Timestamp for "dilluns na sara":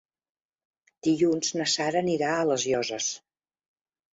1.09-2.01